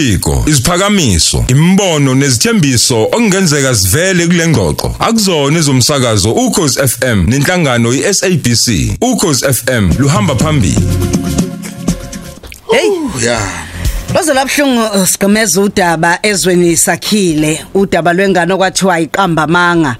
[0.00, 4.96] Ubuciko, isiphakamiso, imbono nezithembiso okungenzeka sivele kule ngxoxo.
[4.98, 8.96] Akuzona ezomsakazo ukhozi FM nenhlangano iSABC.
[9.00, 10.80] Ukhozi FM luhamba phambili.
[12.72, 12.90] Hey,
[13.22, 13.66] yeah
[14.14, 19.96] Loze labhlungu sigomeza udaba ezweni sakhile, udaba lwengane okwathiwa iqamba manga.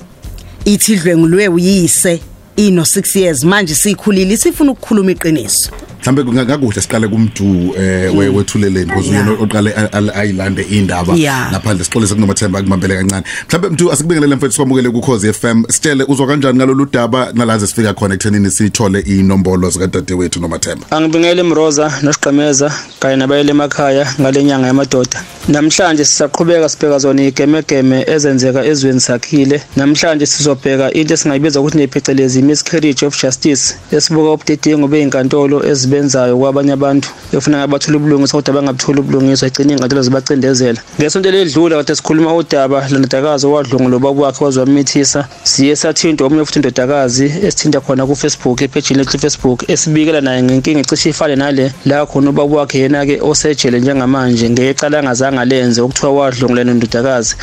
[0.65, 2.21] Ithi dlwengulwe uyise
[2.57, 5.71] ino 6 years manje sikhulile sifuna ukukhuluma iqiniso.
[6.03, 9.27] Mhlambe kungakuhle siqale kumdu eh wethuleleni because Yeah.
[9.29, 11.53] uyena oqale a- ayilande indaba Yeah.
[11.53, 16.57] laphandle sixolise kunomathemba kumambele kancane mhlambe mntu asikubingelele mfethu sikwamukele kukhozi FM sitshele uzwa kanjani
[16.59, 23.51] ngalolu daba nalaze sifika khona ekuthenini sithole inombolo zikadadewethu nomathemba Angibingelele Mroza noSiqemeza kanye nabayele
[23.51, 25.23] emakhaya ngalenyanga yamadoda.
[25.49, 29.63] Namhlanje sisaqhubeka sibheka zona igemegeme ezenzeka ezweni sakhile.
[29.77, 37.09] Namhlanje sizobheka into esingayibiza ukuthi nephecelezi miscarriage of justice esibuka ubudedengu beyinkantolo ezibenzayo kwabanye abantu
[37.33, 40.81] efuna abathula ubulungiswa kodwa bangabutholi ubulungiswa igcina inkantolo zibacindezela.
[41.01, 45.29] Ngesonto ledlula kade sikhuluma udaba lendodakazi owadlungu lobaba wakhe wazwamithisa.
[45.43, 50.81] Siye sathinta omunye futhi indodakazi esithinta khona ku Facebook epage lethu Facebook esibikela naye ngenkinga
[50.81, 56.13] ecishe ifane nale la khona ubaba wakhe yena ke osejele njengamanje ngecala angazange lenze ukuthiwa
[56.13, 57.35] wadlungulela indodakazi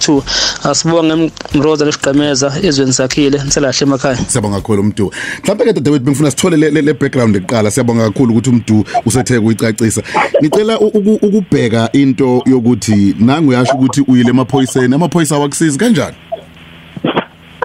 [0.64, 4.16] asibonge mroza lesiqemeza ezweni sakhile niselahle emakhaya.
[4.16, 5.12] Siyabonga kakhulu mntu
[5.44, 9.40] mhlambe ke dadewethu bengifuna sithole le- le le background eqala siyabonga kakhulu ukuthi umntu usethe
[9.40, 10.02] kuyicacisa
[10.44, 14.96] ngicela u- uku- ukubheka into yokuthi nangu uyasho ukuthi uyile emaphoyiseni.
[14.96, 16.16] Amaphoyisa awakusizi kanjani?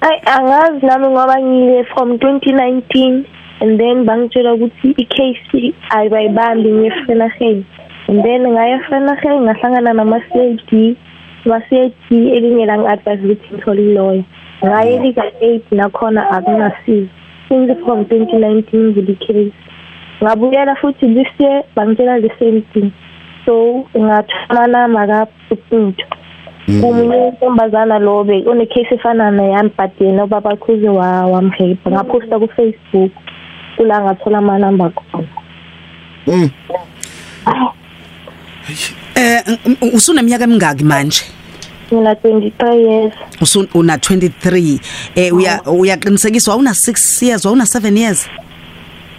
[0.00, 3.24] Ay angazi nami ngoba ngile from 2019
[3.60, 7.64] and then bangitshela ukuthi i-case ayibayibambi ngefenaheni
[8.08, 10.96] and then ngaya efenaheni ngahlangana nama-CID
[11.46, 14.24] ama-CID elinye langi-advise ukuthi ngithole i-lawyer
[14.64, 17.08] ngaya e-legal aid nakhona akungasizi
[17.48, 19.52] since from 2019 ngile case.
[20.22, 22.92] Ngabuyela futhi this year bangitshela the same thing.
[23.46, 26.06] So ngathumana makabhututho
[26.66, 33.12] kumunye intombazana lo be unecase efana neyami but yena ubaba khuze wamhepha ngaphosta ku-facebook.
[33.76, 35.28] Kula ngathola amanamba khona.
[36.26, 36.50] Mm.
[39.28, 39.42] Eh
[39.94, 41.22] usuneminyaka emingaki manje?
[41.90, 44.78] mina twenty-three years Usun una 23
[45.16, 48.26] eh uya uyaqinisekiswa una 6 years una 7 years?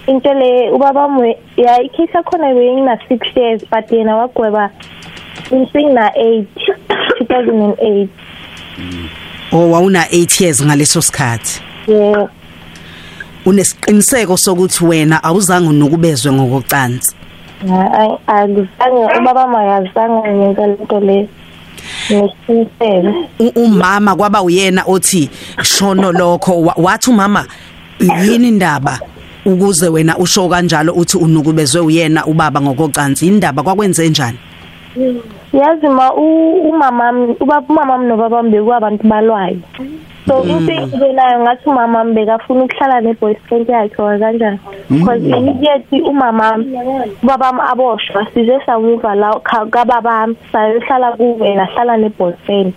[0.07, 4.69] into le ubaba wami ya icase yakhona beyingina-six years but yena wagweba
[7.27, 8.09] thousand and eight
[9.51, 11.61] Oh wawuna 8 years ngaleso sikhathi.
[11.87, 12.29] yebo
[13.45, 17.15] Unesiqiniseko sokuthi wena awuzange unukubezwe ngokocansi.
[17.67, 21.27] Hayi, akuzange ubaba makazange ngenza lento le
[22.09, 25.29] nesiqiniseko U- Umama kwaba uyena othi
[25.63, 26.61] shono lokho.
[26.61, 27.45] Wa- wathi umama
[27.99, 28.99] yini indaba
[29.45, 33.27] ukuze wena usho kanjalo uthi unukubezwe uyena ubaba ngokocansi?
[33.27, 34.37] Indaba kwakwenze njani?
[35.53, 39.57] yazi ma u- umamami ubaba umamami nobabami bekuwabantu balwayo.
[40.29, 44.59] So into nayo ngathi umamami bekafuna ukuhlala ne-boyfriend yakhe kanjani?
[44.89, 46.69] Because immediately umamami
[47.23, 48.27] ubabami aboshwa.
[48.33, 52.73] Size samuva la kababami sayohlala kuwe nahlala ne-boyfriend.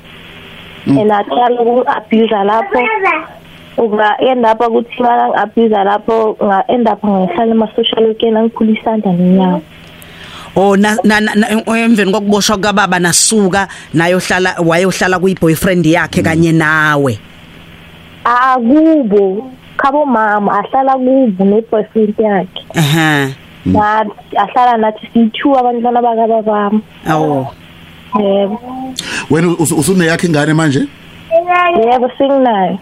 [0.86, 2.80] And aqala uku-abusa lapho.
[3.76, 9.12] Ukunga end up ukuthi mana ngi-abuse lapho nga end up ngihlala ema-social workeni angiphula isandla
[9.12, 9.60] nenyawo
[10.56, 17.31] oh na na- emveni kokuboshwa kababa nasuka nayohlala wayohlala kuyiboyfriend yakhe kanye nawe.
[18.24, 19.50] Akubo.
[19.76, 22.62] Khabo mama ahlala kubo ne-boyfriend yakhe.
[22.74, 23.34] Ehe
[23.64, 26.80] nathi ahlala nathi siyi-two abantwana bakababami
[27.10, 27.46] oh
[28.20, 28.58] yebo.
[29.30, 30.86] Wena us- usuneyakhe ingane manje?
[31.78, 32.78] Yebo senginayo.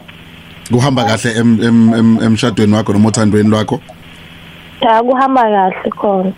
[0.73, 3.81] Kuhamba kahle em- em- em- emshadweni wakho noma othandweni lwakho?
[4.81, 6.33] Cha kuhamba kahle khona.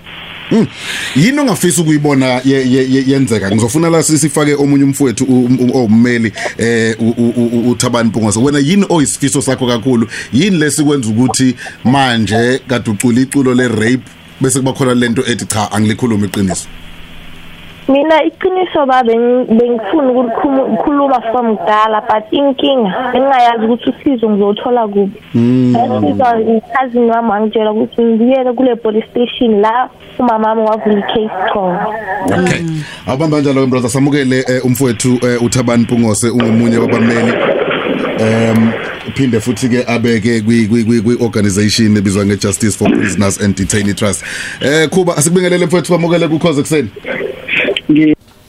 [1.16, 3.50] Yini ongafisa ukuyibona ye- ye- ye- yenzeka?
[3.50, 8.58] Ngizofuna la sifake omunye umfowethu u- u- owummeli eh u- u- u- uThabani Mpungose wena
[8.58, 10.08] yini oyisifiso sakho kakhulu?
[10.32, 11.54] Yini lesikwenza ukuthi
[11.84, 14.02] manje kade ucula iculo le rape
[14.40, 16.66] bese kuba khona lento ethi cha angilikhuluma iqiniso?
[17.92, 25.18] Mina iqiniso ba beng- bengifuna ukukhuluma from kudala but inkinga engingayazi ukuthi usizo ngizothola kuphi.
[25.76, 26.38] Asizwa
[26.74, 31.86] cousin wami wangitshela ukuthi ngibuyele kule police station la umama wami wavula i-case khona.
[32.26, 32.60] Okay.
[33.06, 37.32] Awubamba kanjalo ke brother samukele eh, umfowethu eh, uThabani Mpungose ungomunye wabameli
[38.20, 38.72] um
[39.14, 43.54] phinde futhi ke abeke kwi kwi kwi- kwi organization ebizwa nge Justice for Prisoners and
[43.56, 44.24] Detainee Trust.
[44.60, 46.88] Eh kuba asikubingelele mfowethu bamukele ku cause ekseni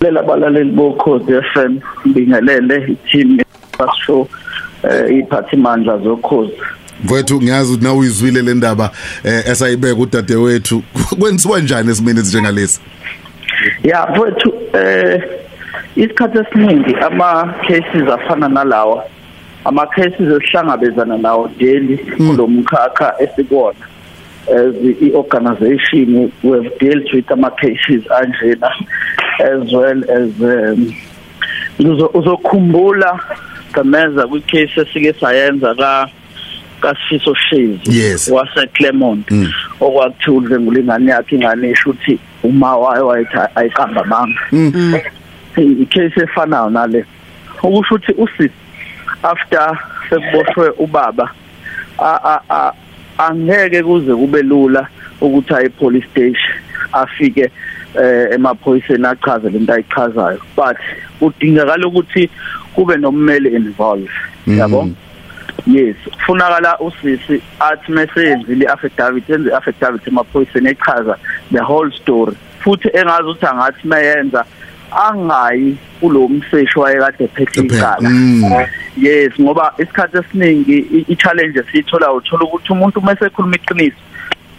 [0.04, 3.40] ngilela abalaleli bokhozi FM ngibingelele i-team
[3.80, 4.28] basho
[4.84, 6.54] eh iphathi mandla zokhozi.
[7.04, 8.92] Mfowethu ngiyazi ukuthi nawe uyizwile le ndaba
[9.24, 10.84] eh esayibeka udade wethu
[11.20, 12.82] kwenziwa njani esimeni njengalesi
[13.84, 15.24] ya mfowethu eh
[15.96, 19.06] isikhathi esiningi ama cases afana nalawa
[19.66, 23.80] ama cases esihlangabezana nawo daily kulomkhakha esikuwona
[24.48, 28.70] as i-organization we have dealt with ama cases anjena.
[29.40, 30.94] As well as um,
[31.80, 33.20] uzo- uzokhumbula
[33.74, 36.10] gameza kwi case esike sayenza ka
[36.82, 38.28] kaSifiso Shezi Yes.
[38.28, 39.52] wase Claremont Mm.
[39.80, 44.96] okwakuthiwa udlengula ingane yakhe ingane isho ukuthi uma wayo wayithi ayiqamba manga Mm.
[45.82, 47.06] icase efanayo nale
[47.64, 48.54] ukusho ukuthi usisi
[49.24, 49.78] after
[50.10, 51.30] sekuboshwe ubaba
[52.00, 52.74] a a a
[53.18, 54.88] angeke kuze kube lula
[55.22, 56.56] ukuthi aye police station
[56.92, 57.52] afike
[58.00, 60.40] eh emaphoyiseni achaze lento ayichazayo.
[60.56, 60.78] But
[61.20, 62.30] kudingakala ukuthi
[62.76, 64.10] kube nommeli involved
[64.48, 64.90] yabo?
[65.68, 65.96] Yes.
[66.06, 71.18] Kufunakala usisi athi mesenzile affidavit enze affidavit emaphoyiseni echaza
[71.52, 72.36] the whole story.
[72.60, 74.46] Futhi engazi ukuthi angathi mayenza
[74.92, 78.10] angayi kulo mseshi wayekade ephethe icala.
[78.10, 78.44] Mm.
[78.98, 83.98] yes ngoba isikhathi esiningi i-challenge esiyithola uthola ukuthi umuntu mase ekhuluma iqiniso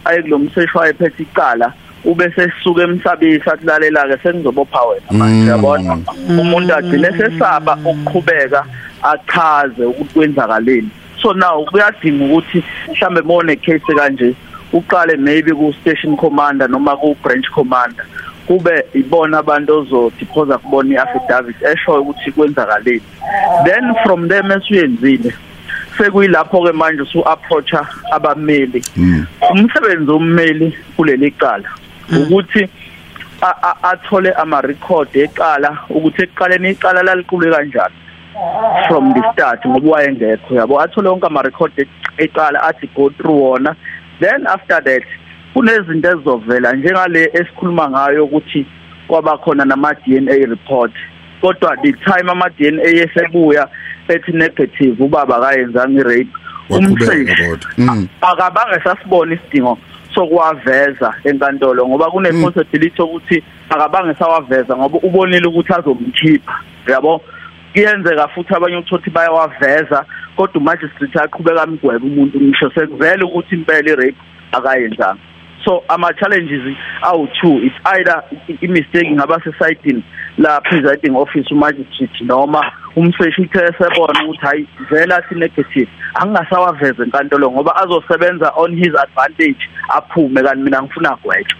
[0.05, 1.73] aye kulo mseshi wayephethe icala
[2.05, 5.97] ube sesisuka emsabisa athi lalela ke sengizobopha wena manje yabona
[6.29, 8.65] umuntu agcine sesaba ukuqhubeka
[9.03, 10.89] achaze ukuthi kwenzakaleni.
[11.21, 14.35] So now kuyadinga ukuthi mhlambe mone case kanje
[14.73, 18.05] uqale maybe ku station commander noma ku branch commander
[18.47, 23.01] kube ibona abantu ozodepose kubona i-affidavit esho ukuthi kwenzakaleni.
[23.65, 25.33] Then from there mesuyenzile
[25.97, 28.83] sekuyilapho ke manje usu approacha abameli
[29.51, 31.69] umsebenzi wommeli kuleli cala.
[32.09, 32.69] Ukuthi
[33.41, 37.95] a- a- athole ama record eqala ukuthi ekuqaleni icala laliqulwe kanjani
[38.87, 40.81] from the start ngoba wayengekho yabo?
[40.81, 41.71] Athole wonke ama record
[42.17, 43.75] eqala athi go through wona.
[44.19, 45.03] Then after that
[45.53, 48.65] kunezinto ezizovela njengale esikhuluma ngayo ukuthi
[49.07, 50.91] kwaba khona nama DNA report.
[51.41, 53.67] Kodwa the time ama DNA esebuya
[54.07, 56.27] ethi negative ubaba akayenzanga irape
[56.69, 57.69] Waqhubeka umseshi kodwa.
[57.77, 58.07] Mm.
[58.21, 59.77] akabange sasibona isidingo
[60.15, 66.55] sokuwaveza enkantolo ngoba kune possibility ukuthi akabange sawaveza ngoba ubonile ukuthi azomkhipha
[66.87, 67.21] yabo?
[67.73, 70.05] Kuyenzeka futhi abanye uthothi bayawaveza
[70.35, 74.15] kodwa umagistrate aqhubeka amgwebe umuntu ngisho sekuvela ukuthi impela irape
[74.51, 75.34] akayenzanga.
[75.65, 76.61] So ama challenges
[77.01, 80.03] awu two it's either i- i mistake ngaba sesayidini
[80.37, 87.51] la presiding office umagistrate noma umseshi uthe sebona ukuthi hayi vela athi negative angingasawaveza enkantolo
[87.51, 91.57] ngoba azosebenza on his advantage aphume kanti mina ngifuna gwetsho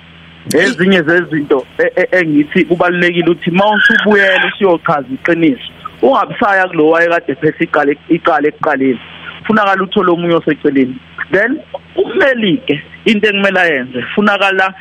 [0.58, 5.64] ezinye zezinto e- e- engithi kubalekile ukuthi mawusubuyela usiyochaza iqiniso
[6.02, 9.00] ungabisaya kulo wayekade ephethe iqale iqale ekuqaleni.
[9.48, 10.96] Funakala uthole omunye oseceleni.
[11.32, 11.60] Then
[11.96, 12.84] umelike.
[13.06, 14.74] Into ekumele ayenze funakala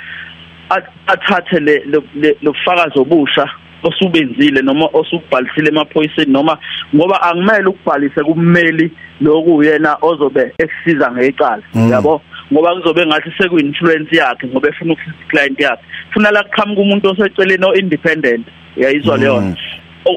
[0.70, 3.48] a- athathe le lo- le- lobufakazi obusha
[3.82, 6.58] osubenzile noma osubhalisile emaphoyiseni noma
[6.94, 8.90] ngoba akumele ukubhalise kummeli
[9.20, 12.22] lokuyena ozobe ekusiza ngecala yabo?
[12.52, 15.82] Ngoba kuzobe ngathi sekuinfluence yakhe ngoba efuna ukusiza client yakhe.
[16.10, 19.36] Funa la kuqhamuka umuntu oseceleni o independent yayizwa leyo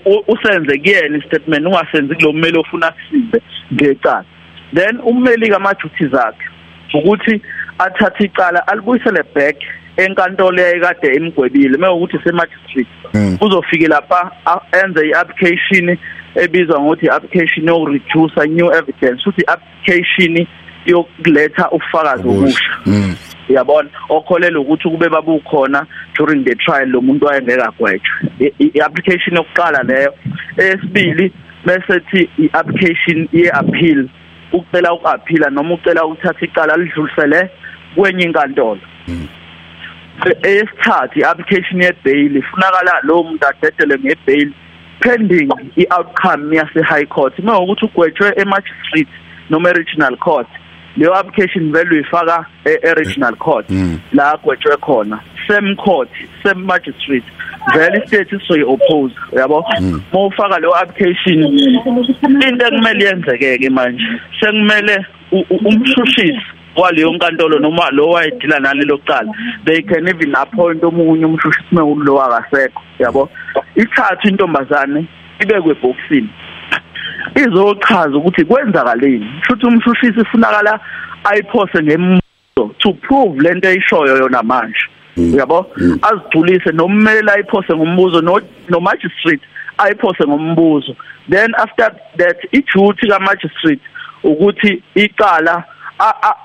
[0.06, 3.42] u- usenze kuyena istatement ungasenzi kulo mmeli ofuna kusize
[3.74, 4.24] ngecala.
[4.74, 6.46] Then ummeli kamaduties akhe
[6.94, 7.42] ukuthi
[7.80, 9.56] athathe icala alibuyisele back
[9.98, 13.38] enkantolo eyayikade emgwebile mekuthi semagistrate Mm.
[13.42, 15.98] uzofike lapha a- enze i-application
[16.36, 20.48] ebizwa ngokuthi i-application yokureduce new evidence futhi i-application
[20.86, 22.72] yokuletha ubufakazi obusha.
[22.86, 23.16] Mm.
[23.50, 25.86] yabona okholela ukuthi kube babukhona
[26.18, 30.14] during the trial lo muntu wayengeke agwetshwe I- i- i-application yokuqala leyo.
[30.58, 31.32] Eyesibili
[31.66, 34.10] bese thi i-application ye-appeal.
[34.54, 37.50] Ucela uku-aphila noma ucela ukuthatha icala lidlulisele
[37.96, 38.80] kwenye inkantolo.
[40.26, 44.52] E- eyesithathu i-application ye-bail ifunakala lowo muntu adedele nge-bail
[45.00, 47.40] pending i-outcome yase-high court.
[47.40, 49.10] Uma ukuthi ugwetshwe e-magistrate
[49.50, 50.48] noma e-regional court
[50.98, 53.70] leyo application vele uyifaka e- e-regional court
[54.14, 55.20] la agwetshwe khona.
[55.48, 56.10] Same court
[56.44, 57.26] same magistrate.
[57.74, 59.66] Vele istate isoyi-oppose yabo?
[60.14, 64.04] Uma ufaka leyo application into ekumele yenzeke-ke manje
[64.40, 65.06] sekumele
[65.66, 66.42] umshushisi
[66.76, 69.32] waleyo nkantolo noma lo wayedila nalelo cala
[69.66, 73.30] they can even appoint omunye umshushisi mekulo akasekho yabo?
[73.76, 75.06] Ithathu intombazane
[75.40, 76.30] ibekwe eboxini
[77.36, 80.80] izochaza ukuthi kwenzakaleni futhi umshushisi ufunakala
[81.24, 84.86] ayiphose ngembuzo to prove lento eyishoyo yona manje.
[85.18, 85.68] Uyabo
[86.02, 88.22] azigculise nommeli ayiphose ngombuzo
[88.70, 89.44] no magistrate
[89.78, 90.96] ayiphose ngombuzo.
[91.30, 93.82] Then after that iduty ka magistrate
[94.24, 95.64] ukuthi icala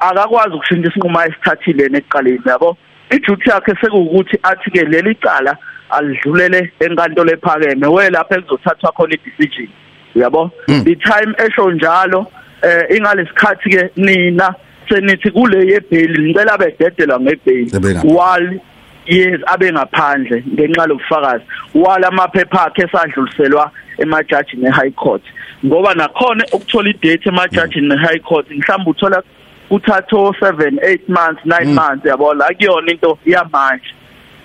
[0.00, 2.76] akakwazi ukushintsha isinqumo ayisithathile nekuqaleni yabo?
[3.10, 5.56] Iduty yakhe sekuwukuthi athi ke leli cala
[5.90, 9.68] alidlulele enkantolo ephakeme we lapha ekuzothathwa khona i-decision
[10.14, 12.26] uyabo the time esho njalo
[12.62, 14.54] eh ingalesikhathi ke nina
[14.88, 17.70] senithi kule yebheli ngicela bededela ngebheli.
[17.76, 18.14] Ebengaphandle.
[18.14, 18.60] wal
[19.06, 25.22] yes abe ngaphandle ngenxa lobufakazi wala amaphepha akhe esadluliselwa emajajini e-high court.
[25.66, 29.22] Ngoba nakhona ukuthola idate emajajini e-high court mhlawumbe uthola
[29.68, 33.94] kuthatha 7 8 months 9 months yabo la kuyona into yamanje.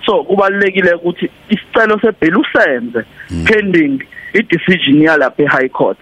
[0.05, 3.05] So kubalekile ukuthi isicelo sebheli usenze
[3.45, 4.03] pending
[4.33, 5.97] i-decision yalapha e-high court.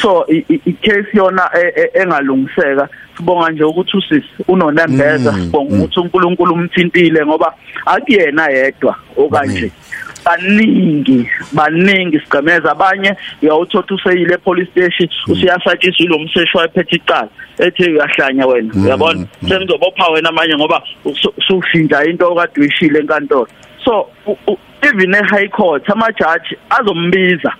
[0.00, 2.88] So i-case yona e- e- engalungiseka.
[3.16, 7.54] Sibonga nje ukuthi usisi unonembeza sibonga ukuthi uNkulunkulu umthintile ngoba
[7.86, 9.70] akuyena yedwa okanje.
[10.24, 11.28] Baningi.
[11.52, 17.28] Baningi sigcemeza abanye uyawuthatha useyile police station usiyasatshiswa lo mseshi wayephethe icala.
[17.58, 18.74] Ethi uyahlanya wena.
[18.84, 19.26] Uyabona?
[19.48, 23.48] sengizobopha wena amanye ngoba usu- usushintsha into okade uyishile enkantolo.
[23.84, 24.06] So
[24.82, 27.52] even e-high court amajaji azombiza.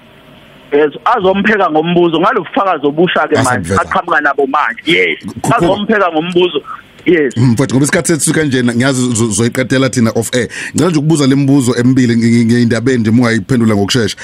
[0.72, 4.82] Yes azompheka ngombuzo ngalofakazi obusha ke manje aqhamuka nabo manje.
[4.86, 5.18] Yes
[5.56, 6.62] azompheka ngombuzo.
[7.06, 7.36] Yes.
[7.36, 10.48] Mfowethu ngoba isikhathi sethu kanjena ngiyazi uzo- uzoyiqedela thina off air.
[10.74, 14.16] Ngicela nje ukubuza lemibuzo emibili ngeindabeni nje mungayiphendula ngokusheshsha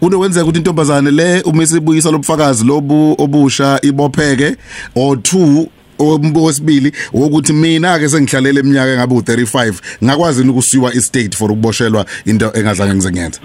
[0.00, 4.56] kunokwenzeka ukuthi intombazane le uma isibuyisa lobufakazi lobu obusha ibopheke
[4.94, 9.74] or two ombosibili ukuthi mina ke sengihlalele eminyaka engabe u35
[10.04, 13.40] ngakwazi ukusiwa estate for ukuboshelwa into engazange ngize ngiyenze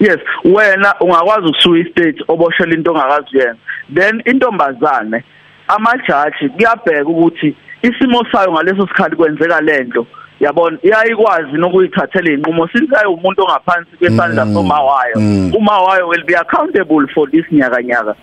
[0.00, 3.58] yes wena ungakwazi ukusuka istate oboshela into ongakazi yenza
[3.94, 5.24] then intombazane
[5.68, 10.06] amajaji kuyabheka ukuthi isimo sayo ngaleso sikhathi kwenzeka lento
[10.40, 15.16] yabona iyayikwazi nokuyithathela inqumo since ayi umuntu ongaphansi kwesandla soma wayo
[15.58, 18.14] uma wayo will be accountable for this nyaka nyaka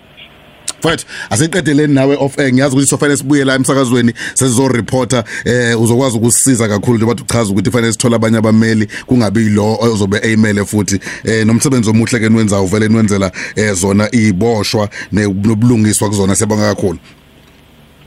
[0.82, 2.54] Mfowethu asiqedeleni nawe off air.
[2.54, 7.72] Ngiyazi ukuthi sofanele sibuye la emsakazweni sesizo reporter eh uzokwazi ukusisiza kakhulu njengoba uchaza ukuthi
[7.72, 11.00] fanele sithola abanye abameli kungabi lo ozobe email futhi.
[11.24, 16.36] Eh nomsebenzi omuhle ke niwenza uvele niwenzela eh zona iboshwa ne- nobulungiswa kuzona.
[16.36, 16.98] Siyabonga kakhulu.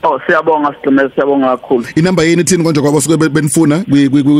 [0.03, 1.85] Oh siyabonga sigcine siyabonga kakhulu.
[1.95, 3.83] Inamba yini thini konje kwabo suke be- benifuna?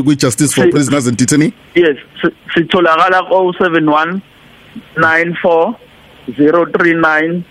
[0.06, 4.20] Kwi justice for prisoners and detainees yes si- sitholakala ko 71
[4.98, 5.74] 94
[6.38, 7.42] 039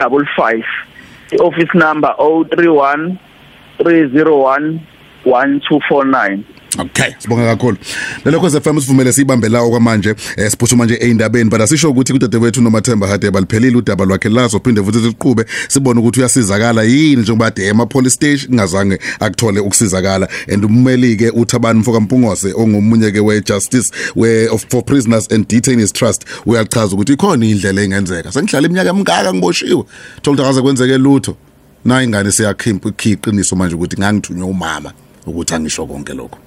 [0.00, 0.64] 55
[1.32, 3.18] i-office number 031
[3.78, 4.80] 301
[5.24, 6.44] 1249
[6.78, 7.14] Okay.
[7.18, 7.76] Sibonga kakhulu.
[8.24, 12.62] Lelo khoze FM sivumele sibambe lawo kwamanje eh, siphuthuma nje eindabeni but asisho ukuthi kudadewethu
[12.62, 17.66] noMathemba hade baliphelile udaba lwakhe lazo phinde futhi siqhube sibone ukuthi uyasizakala yini njengoba ade
[17.66, 20.28] ema police station ngazange akuthole ukusizakala.
[20.52, 25.48] And ummeli ke uthabani mfoka Mpungose ongumunye ke we justice we of for prisoners and
[25.48, 28.32] detainees trust uyachaza ukuthi ikhona indlela engenzeka.
[28.32, 29.84] Sengihlala iminyaka emingaka ngiboshiwe.
[30.22, 31.36] Thola ukuthi akaze kwenzeke lutho.
[31.84, 34.92] Na ingane siyakhipha iqiniso manje ukuthi ngangithunywa umama
[35.26, 36.38] ukuthi angisho konke lokho.